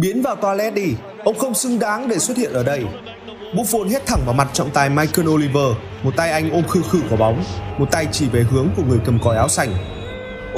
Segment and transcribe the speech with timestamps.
[0.00, 0.94] Biến vào toilet đi,
[1.24, 2.84] ông không xứng đáng để xuất hiện ở đây.
[3.54, 6.98] Buffon hét thẳng vào mặt trọng tài Michael Oliver, một tay anh ôm khư khư
[7.10, 7.44] quả bóng,
[7.78, 9.72] một tay chỉ về hướng của người cầm còi áo xanh.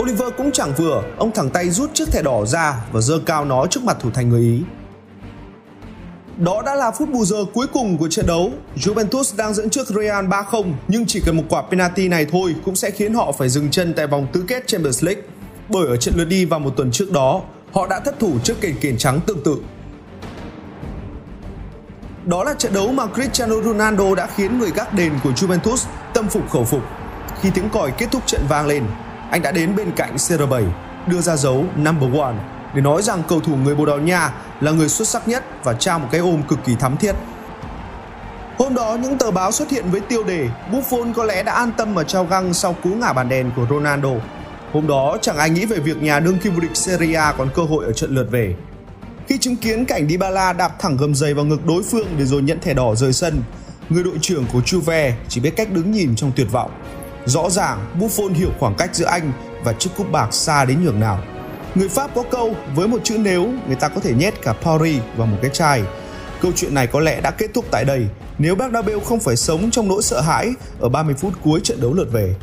[0.01, 3.45] Oliver cũng chẳng vừa, ông thẳng tay rút chiếc thẻ đỏ ra và giơ cao
[3.45, 4.61] nó trước mặt thủ thành người Ý.
[6.37, 8.53] Đó đã là phút bù giờ cuối cùng của trận đấu.
[8.77, 12.77] Juventus đang dẫn trước Real 3-0 nhưng chỉ cần một quả penalty này thôi cũng
[12.77, 15.22] sẽ khiến họ phải dừng chân tại vòng tứ kết Champions League.
[15.69, 18.61] Bởi ở trận lượt đi vào một tuần trước đó, họ đã thất thủ trước
[18.61, 19.57] kền kiền trắng tương tự.
[22.24, 26.28] Đó là trận đấu mà Cristiano Ronaldo đã khiến người gác đền của Juventus tâm
[26.28, 26.83] phục khẩu phục.
[27.41, 28.84] Khi tiếng còi kết thúc trận vang lên,
[29.30, 30.64] anh đã đến bên cạnh CR7
[31.06, 32.34] đưa ra dấu number one
[32.75, 35.73] để nói rằng cầu thủ người Bồ Đào Nha là người xuất sắc nhất và
[35.73, 37.14] trao một cái ôm cực kỳ thắm thiết.
[38.59, 41.73] Hôm đó những tờ báo xuất hiện với tiêu đề Buffon có lẽ đã an
[41.77, 44.11] tâm mà trao găng sau cú ngả bàn đèn của Ronaldo.
[44.73, 47.48] Hôm đó chẳng ai nghĩ về việc nhà đương kim vô địch Serie A còn
[47.55, 48.55] cơ hội ở trận lượt về.
[49.28, 52.42] Khi chứng kiến cảnh Dybala đạp thẳng gầm giày vào ngực đối phương để rồi
[52.42, 53.42] nhận thẻ đỏ rời sân,
[53.89, 56.70] người đội trưởng của Juve chỉ biết cách đứng nhìn trong tuyệt vọng.
[57.27, 59.33] Rõ ràng Buffon hiểu khoảng cách giữa anh
[59.64, 61.22] và chiếc cúp bạc xa đến nhường nào.
[61.75, 65.03] Người Pháp có câu với một chữ nếu người ta có thể nhét cả Paris
[65.16, 65.83] vào một cái chai.
[66.41, 68.06] Câu chuyện này có lẽ đã kết thúc tại đây
[68.39, 71.94] nếu Bernabeu không phải sống trong nỗi sợ hãi ở 30 phút cuối trận đấu
[71.94, 72.34] lượt về.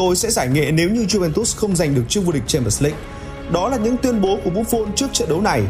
[0.00, 2.98] Tôi sẽ giải nghệ nếu như Juventus không giành được chức vô địch Champions League.
[3.52, 5.62] Đó là những tuyên bố của Buffon trước trận đấu này.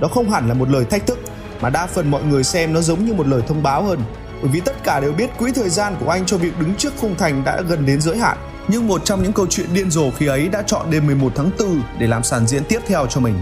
[0.00, 1.18] Đó không hẳn là một lời thách thức,
[1.60, 4.00] mà đa phần mọi người xem nó giống như một lời thông báo hơn
[4.42, 6.92] bởi vì tất cả đều biết quỹ thời gian của anh cho việc đứng trước
[7.00, 8.38] khung thành đã gần đến giới hạn.
[8.68, 11.50] Nhưng một trong những câu chuyện điên rồ khi ấy đã chọn đêm 11 tháng
[11.58, 13.40] 4 để làm sàn diễn tiếp theo cho mình.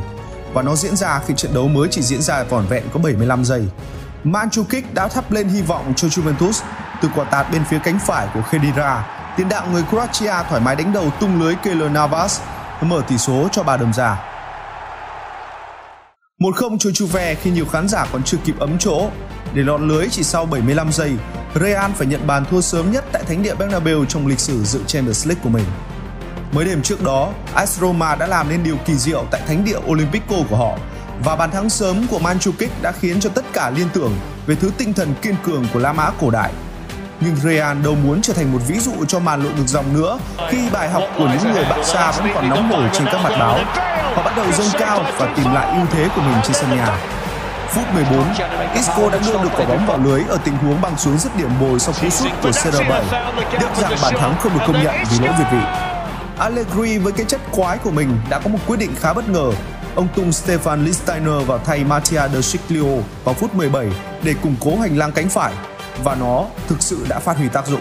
[0.52, 3.44] Và nó diễn ra khi trận đấu mới chỉ diễn ra vỏn vẹn có 75
[3.44, 3.62] giây.
[4.24, 6.62] Manchukic đã thắp lên hy vọng cho Juventus
[7.02, 9.16] từ quả tạt bên phía cánh phải của Khedira.
[9.37, 12.41] Tiền đạo người Croatia thoải mái đánh đầu tung lưới Keylor Navas
[12.81, 14.25] mở tỷ số cho bà đồng giả.
[16.39, 19.11] Một không cho Juve khi nhiều khán giả còn chưa kịp ấm chỗ.
[19.55, 21.12] Để lọt lưới chỉ sau 75 giây,
[21.55, 24.80] Real phải nhận bàn thua sớm nhất tại thánh địa Bernabeu trong lịch sử dự
[24.86, 25.64] Champions League của mình.
[26.52, 29.79] Mới đêm trước đó, AS Roma đã làm nên điều kỳ diệu tại thánh địa
[29.86, 30.79] Olympico của họ
[31.25, 34.13] và bàn thắng sớm của Mandzukic đã khiến cho tất cả liên tưởng
[34.46, 36.52] về thứ tinh thần kiên cường của La Mã cổ đại.
[37.20, 40.18] Nhưng Real đâu muốn trở thành một ví dụ cho màn lội ngược dòng nữa
[40.48, 43.36] khi bài học của những người bạn xa vẫn còn nóng hổi trên các mặt
[43.38, 43.58] báo.
[44.14, 46.98] Họ bắt đầu dâng cao và tìm lại ưu thế của mình trên sân nhà.
[47.68, 48.24] Phút 14,
[48.74, 51.50] Isco đã đưa được quả bóng vào lưới ở tình huống băng xuống dứt điểm
[51.60, 53.02] bồi sau cú sút của CR7.
[53.50, 55.58] Tiếc rằng bàn thắng không được công nhận vì lỗi việt vị.
[56.38, 59.50] Allegri với cái chất quái của mình đã có một quyết định khá bất ngờ.
[59.94, 63.86] Ông tung Stefan Lichtsteiner vào thay Mattia De Sciglio vào phút 17
[64.22, 65.52] để củng cố hành lang cánh phải
[66.05, 67.80] và nó thực sự đã phát huy tác dụng.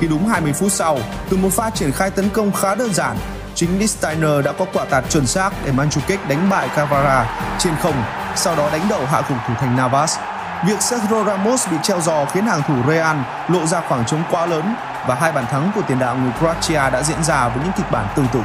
[0.00, 0.98] Khi đúng 20 phút sau,
[1.30, 3.16] từ một pha triển khai tấn công khá đơn giản,
[3.54, 8.02] chính Lichtsteiner đã có quả tạt chuẩn xác để Mandzukic đánh bại Cavara trên không,
[8.36, 10.18] sau đó đánh đầu hạ gục thủ thành Navas.
[10.66, 13.16] Việc Sergio Ramos bị treo giò khiến hàng thủ Real
[13.48, 14.74] lộ ra khoảng trống quá lớn
[15.06, 17.90] và hai bàn thắng của tiền đạo người Croatia đã diễn ra với những kịch
[17.90, 18.40] bản tương tự.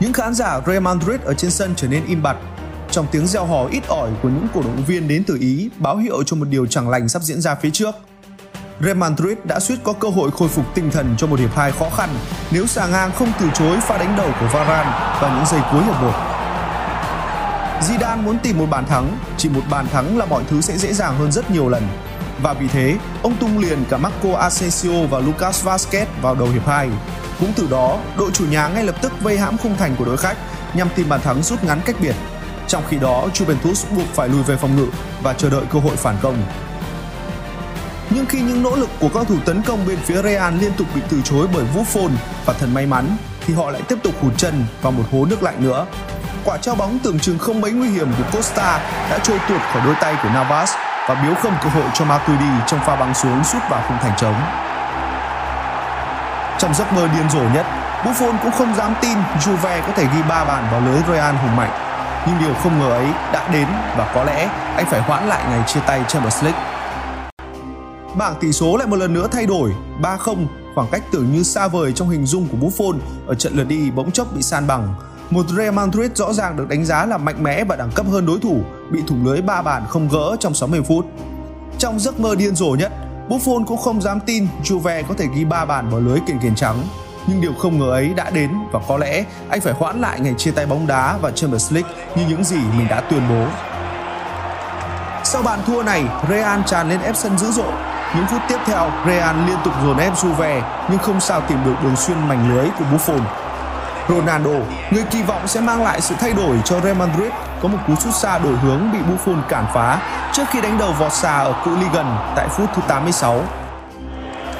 [0.00, 2.36] Những khán giả Real Madrid ở trên sân trở nên im bặt
[2.90, 5.96] trong tiếng reo hò ít ỏi của những cổ động viên đến từ Ý báo
[5.96, 7.94] hiệu cho một điều chẳng lành sắp diễn ra phía trước.
[8.80, 11.72] Real Madrid đã suýt có cơ hội khôi phục tinh thần cho một hiệp hai
[11.72, 12.08] khó khăn
[12.50, 14.90] nếu xà ngang không từ chối pha đánh đầu của Varane
[15.20, 16.12] vào những giây cuối hiệp một.
[17.80, 20.92] Zidane muốn tìm một bàn thắng, chỉ một bàn thắng là mọi thứ sẽ dễ
[20.92, 21.88] dàng hơn rất nhiều lần.
[22.42, 26.66] Và vì thế, ông tung liền cả Marco Asensio và Lucas Vazquez vào đầu hiệp
[26.66, 26.90] 2.
[27.40, 30.16] Cũng từ đó, đội chủ nhà ngay lập tức vây hãm khung thành của đối
[30.16, 30.36] khách
[30.74, 32.14] nhằm tìm bàn thắng rút ngắn cách biệt.
[32.68, 34.86] Trong khi đó, Juventus buộc phải lùi về phòng ngự
[35.22, 36.36] và chờ đợi cơ hội phản công.
[38.14, 40.86] Nhưng khi những nỗ lực của các thủ tấn công bên phía Real liên tục
[40.94, 42.10] bị từ chối bởi Buffon
[42.46, 43.16] và thần may mắn,
[43.46, 45.86] thì họ lại tiếp tục hụt chân vào một hố nước lạnh nữa.
[46.44, 48.78] Quả trao bóng tưởng chừng không mấy nguy hiểm của Costa
[49.10, 50.72] đã trôi tuột khỏi đôi tay của Navas
[51.08, 54.16] và biếu không cơ hội cho Matuidi trong pha băng xuống sút vào khung thành
[54.16, 54.36] trống.
[56.58, 57.66] Trong giấc mơ điên rồ nhất,
[58.04, 61.56] Buffon cũng không dám tin Juve có thể ghi 3 bàn vào lưới Real hùng
[61.56, 61.70] mạnh.
[62.26, 63.66] Nhưng điều không ngờ ấy đã đến
[63.96, 66.73] và có lẽ anh phải hoãn lại ngày chia tay Champions League.
[68.18, 71.68] Bảng tỷ số lại một lần nữa thay đổi 3-0 khoảng cách tưởng như xa
[71.68, 74.94] vời trong hình dung của Buffon ở trận lượt đi bỗng chốc bị san bằng.
[75.30, 78.26] Một Real Madrid rõ ràng được đánh giá là mạnh mẽ và đẳng cấp hơn
[78.26, 81.06] đối thủ, bị thủng lưới 3 bàn không gỡ trong 60 phút.
[81.78, 82.92] Trong giấc mơ điên rồ nhất,
[83.28, 86.54] Buffon cũng không dám tin Juve có thể ghi 3 bàn vào lưới kiền kiền
[86.54, 86.82] trắng.
[87.26, 90.34] Nhưng điều không ngờ ấy đã đến và có lẽ anh phải hoãn lại ngày
[90.38, 93.46] chia tay bóng đá và Champions League như những gì mình đã tuyên bố.
[95.24, 97.72] Sau bàn thua này, Real tràn lên ép sân dữ dội.
[98.14, 101.74] Những phút tiếp theo, Real liên tục dồn ép Juve nhưng không sao tìm được
[101.82, 103.20] đường xuyên mảnh lưới của Buffon.
[104.08, 107.32] Ronaldo, người kỳ vọng sẽ mang lại sự thay đổi cho Real Madrid,
[107.62, 109.98] có một cú sút xa đổi hướng bị Buffon cản phá
[110.32, 113.40] trước khi đánh đầu vọt xa ở cự ly gần tại phút thứ 86.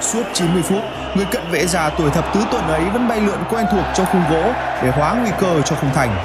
[0.01, 0.83] Suốt 90 phút,
[1.15, 4.07] người cận vệ già tuổi thập tứ tuần ấy vẫn bay lượn quen thuộc trong
[4.13, 4.53] khung gỗ
[4.83, 6.17] để hóa nguy cơ cho khung thành.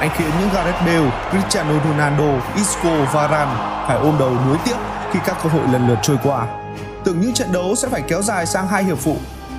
[0.00, 3.52] Anh khiến những Gareth Bale, Cristiano Ronaldo, Isco, Varane
[3.86, 4.76] phải ôm đầu nuối tiếc
[5.12, 6.61] khi các cơ hội lần lượt trôi qua.
[7.04, 9.16] Tưởng những trận đấu sẽ phải kéo dài sang hai hiệp phụ,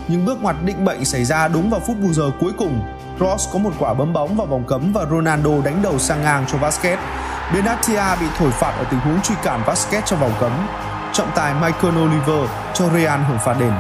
[0.07, 2.81] nhưng bước ngoặt định bệnh xảy ra đúng vào phút bù giờ cuối cùng.
[3.19, 6.45] Ross có một quả bấm bóng vào vòng cấm và Ronaldo đánh đầu sang ngang
[6.51, 6.97] cho Vasquez.
[7.53, 10.51] Benatia bị thổi phạt ở tình huống truy cản Vasquez trong vòng cấm.
[11.13, 13.73] Trọng tài Michael Oliver cho Real hưởng phạt đền.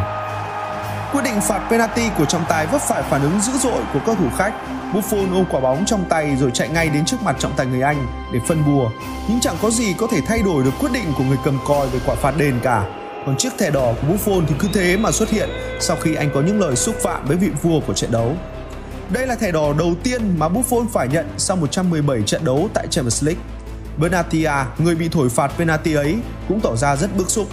[1.11, 4.17] Quyết định phạt penalty của trọng tài vấp phải phản ứng dữ dội của các
[4.17, 4.53] thủ khách.
[4.93, 7.81] Buffon ôm quả bóng trong tay rồi chạy ngay đến trước mặt trọng tài người
[7.81, 8.89] Anh để phân bùa.
[9.27, 11.87] Nhưng chẳng có gì có thể thay đổi được quyết định của người cầm còi
[11.87, 12.83] về quả phạt đền cả.
[13.25, 15.49] Còn chiếc thẻ đỏ của Buffon thì cứ thế mà xuất hiện
[15.79, 18.35] sau khi anh có những lời xúc phạm với vị vua của trận đấu.
[19.09, 22.87] Đây là thẻ đỏ đầu tiên mà Buffon phải nhận sau 117 trận đấu tại
[22.87, 23.41] Champions League.
[23.97, 26.17] Benatia, à, người bị thổi phạt penalty ấy,
[26.47, 27.47] cũng tỏ ra rất bức xúc.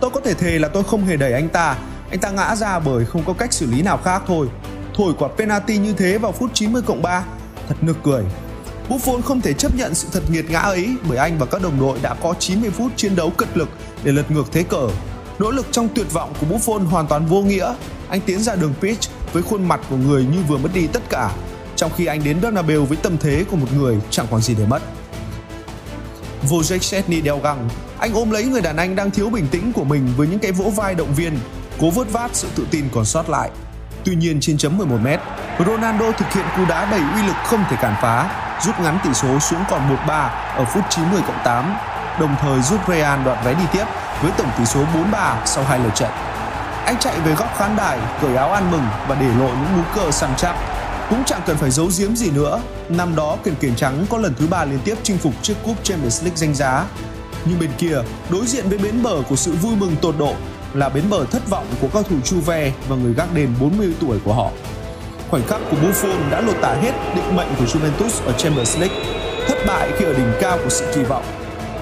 [0.00, 1.76] Tôi có thể thề là tôi không hề đẩy anh ta,
[2.10, 4.46] anh ta ngã ra bởi không có cách xử lý nào khác thôi.
[4.94, 7.24] Thổi quả penalty như thế vào phút 90 cộng 3,
[7.68, 8.22] thật nực cười.
[8.88, 11.80] Buffon không thể chấp nhận sự thật nghiệt ngã ấy bởi anh và các đồng
[11.80, 13.68] đội đã có 90 phút chiến đấu cật lực
[14.04, 14.88] để lật ngược thế cờ.
[15.38, 17.74] Nỗ lực trong tuyệt vọng của Buffon hoàn toàn vô nghĩa.
[18.08, 21.02] Anh tiến ra đường pitch với khuôn mặt của người như vừa mất đi tất
[21.10, 21.30] cả,
[21.76, 24.66] trong khi anh đến Bernabeu với tâm thế của một người chẳng còn gì để
[24.66, 24.82] mất.
[26.48, 27.68] Wojciech Szczesny đeo găng,
[27.98, 30.52] anh ôm lấy người đàn anh đang thiếu bình tĩnh của mình với những cái
[30.52, 31.38] vỗ vai động viên,
[31.80, 33.50] cố vớt vát sự tự tin còn sót lại.
[34.04, 35.06] Tuy nhiên trên chấm 11 m
[35.66, 39.14] Ronaldo thực hiện cú đá đầy uy lực không thể cản phá, rút ngắn tỷ
[39.14, 41.76] số xuống còn 1-3 ở phút 90 cộng 8,
[42.20, 43.84] đồng thời giúp Real đoạt vé đi tiếp
[44.22, 44.80] với tổng tỷ số
[45.12, 46.10] 4-3 sau hai lượt trận.
[46.84, 49.82] Anh chạy về góc khán đài, cởi áo ăn mừng và để lộ những mú
[49.94, 50.56] cờ săn chắc.
[51.10, 54.34] Cũng chẳng cần phải giấu giếm gì nữa, năm đó kiền kền trắng có lần
[54.34, 56.84] thứ ba liên tiếp chinh phục chiếc cúp Champions League danh giá.
[57.44, 57.98] Nhưng bên kia,
[58.30, 60.34] đối diện với bến bờ của sự vui mừng tột độ
[60.74, 64.18] là bến bờ thất vọng của cao thủ Juve và người gác đền 40 tuổi
[64.24, 64.50] của họ.
[65.30, 68.96] Khoảnh khắc của Buffon đã lột tả hết định mệnh của Juventus ở Champions League,
[69.48, 71.24] thất bại khi ở đỉnh cao của sự kỳ vọng.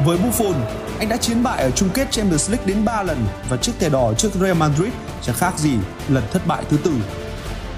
[0.04, 0.54] Với Buffon,
[0.98, 3.88] anh đã chiến bại ở chung kết Champions League đến 3 lần và chiếc thẻ
[3.88, 4.92] đỏ trước Real Madrid
[5.22, 5.72] chẳng khác gì
[6.08, 6.90] lần thất bại thứ tư.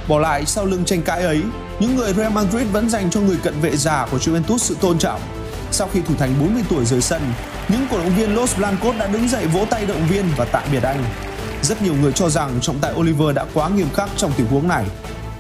[0.09, 1.43] Bỏ lại sau lưng tranh cãi ấy,
[1.81, 4.99] những người Real Madrid vẫn dành cho người cận vệ già của Juventus sự tôn
[4.99, 5.21] trọng.
[5.71, 7.23] Sau khi thủ thành 40 tuổi rời sân,
[7.69, 10.63] những cổ động viên Los Blancos đã đứng dậy vỗ tay động viên và tạm
[10.73, 11.05] biệt anh.
[11.63, 14.69] Rất nhiều người cho rằng trọng tài Oliver đã quá nghiêm khắc trong tình huống
[14.69, 14.85] này.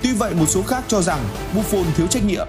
[0.02, 1.20] Tuy vậy, một số khác cho rằng
[1.54, 2.48] Buffon thiếu trách nhiệm.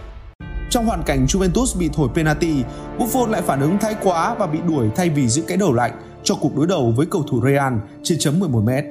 [0.70, 2.64] Trong hoàn cảnh Juventus bị thổi penalty,
[2.98, 5.92] Buffon lại phản ứng thái quá và bị đuổi thay vì giữ cái đầu lạnh
[6.24, 7.74] cho cuộc đối đầu với cầu thủ Real
[8.04, 8.84] trên chấm 11m.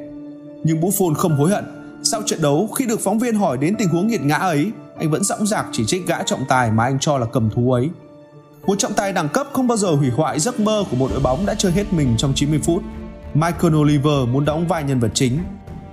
[0.64, 1.64] Nhưng Buffon không hối hận.
[2.02, 5.10] Sau trận đấu, khi được phóng viên hỏi đến tình huống nghiệt ngã ấy, anh
[5.10, 7.90] vẫn dõng dạc chỉ trích gã trọng tài mà anh cho là cầm thú ấy.
[8.66, 11.20] Một trọng tài đẳng cấp không bao giờ hủy hoại giấc mơ của một đội
[11.20, 12.82] bóng đã chơi hết mình trong 90 phút.
[13.34, 15.38] Michael Oliver muốn đóng vai nhân vật chính.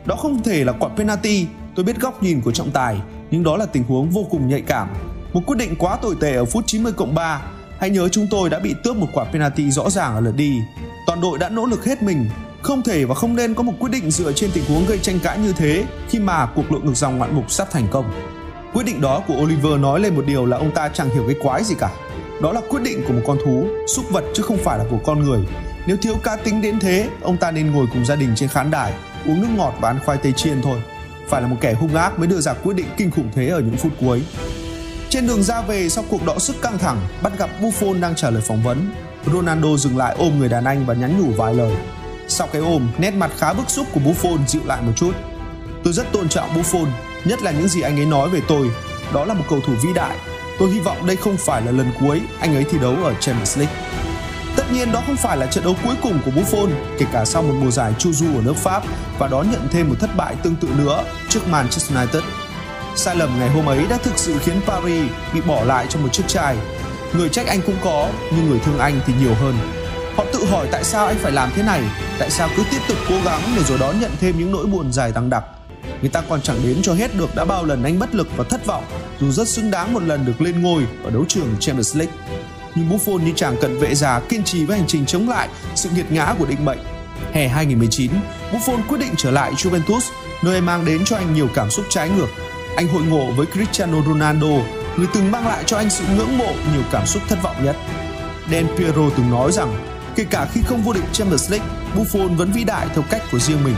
[0.06, 2.98] Đó không thể là quả penalty, tôi biết góc nhìn của trọng tài,
[3.32, 4.88] nhưng đó là tình huống vô cùng nhạy cảm.
[5.34, 7.42] Một quyết định quá tồi tệ ở phút 90 cộng 3.
[7.80, 10.60] Hãy nhớ chúng tôi đã bị tước một quả penalty rõ ràng ở lượt đi.
[11.08, 12.30] Toàn đội đã nỗ lực hết mình,
[12.62, 15.20] không thể và không nên có một quyết định dựa trên tình huống gây tranh
[15.20, 18.12] cãi như thế khi mà cuộc lội ngược dòng ngoạn mục sắp thành công.
[18.74, 21.36] Quyết định đó của Oliver nói lên một điều là ông ta chẳng hiểu cái
[21.42, 21.90] quái gì cả.
[22.42, 25.00] Đó là quyết định của một con thú, súc vật chứ không phải là của
[25.06, 25.40] con người.
[25.88, 28.72] Nếu thiếu cá tính đến thế, ông ta nên ngồi cùng gia đình trên khán
[28.72, 28.94] đài,
[29.26, 30.80] uống nước ngọt và ăn khoai tây chiên thôi.
[31.30, 33.60] Phải là một kẻ hung ác mới đưa ra quyết định kinh khủng thế ở
[33.60, 34.24] những phút cuối.
[35.10, 38.30] Trên đường ra về sau cuộc đọ sức căng thẳng, bắt gặp Buffon đang trả
[38.30, 38.92] lời phỏng vấn.
[39.34, 41.76] Ronaldo dừng lại ôm người đàn anh và nhắn nhủ vài lời.
[42.28, 45.12] Sau cái ôm, nét mặt khá bức xúc của Buffon dịu lại một chút.
[45.84, 46.88] Tôi rất tôn trọng Buffon,
[47.26, 48.72] nhất là những gì anh ấy nói về tôi.
[49.14, 50.18] Đó là một cầu thủ vĩ đại.
[50.60, 53.58] Tôi hy vọng đây không phải là lần cuối anh ấy thi đấu ở Champions
[53.58, 54.03] League.
[54.64, 57.42] Tất nhiên đó không phải là trận đấu cuối cùng của Buffon, kể cả sau
[57.42, 58.84] một mùa giải chu du ở nước Pháp
[59.20, 62.24] và đón nhận thêm một thất bại tương tự nữa trước Manchester United.
[62.96, 66.14] Sai lầm ngày hôm ấy đã thực sự khiến Paris bị bỏ lại trong một
[66.14, 66.58] chiếc chai.
[67.14, 69.56] Người trách anh cũng có, nhưng người thương anh thì nhiều hơn.
[70.16, 71.82] Họ tự hỏi tại sao anh phải làm thế này,
[72.20, 74.94] tại sao cứ tiếp tục cố gắng để rồi đón nhận thêm những nỗi buồn
[74.94, 75.44] dài đằng đặc.
[76.02, 78.44] Người ta còn chẳng đến cho hết được đã bao lần anh bất lực và
[78.44, 78.84] thất vọng
[79.20, 82.14] dù rất xứng đáng một lần được lên ngôi ở đấu trường Champions League.
[82.76, 85.90] Nhưng Buffon như chàng cận vệ già kiên trì với hành trình chống lại sự
[85.96, 86.80] nghiệt ngã của định mệnh.
[87.34, 88.12] Hè 2019,
[88.52, 90.12] Buffon quyết định trở lại Juventus,
[90.44, 92.28] nơi mang đến cho anh nhiều cảm xúc trái ngược.
[92.76, 94.64] Anh hội ngộ với Cristiano Ronaldo,
[94.98, 97.76] người từng mang lại cho anh sự ngưỡng mộ nhiều cảm xúc thất vọng nhất.
[98.52, 99.74] Del Piero từng nói rằng,
[100.16, 103.40] kể cả khi không vô địch Champions League, Buffon vẫn vĩ đại theo cách của
[103.40, 103.76] riêng mình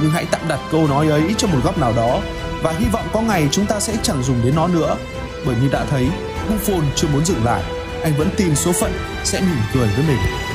[0.00, 2.20] nhưng hãy tạm đặt câu nói ấy trong một góc nào đó
[2.62, 4.96] và hy vọng có ngày chúng ta sẽ chẳng dùng đến nó nữa
[5.46, 6.08] bởi như đã thấy
[6.48, 7.62] Buffon chưa muốn dừng lại
[8.06, 8.92] anh vẫn tin số phận
[9.24, 10.45] sẽ mỉm cười với mình.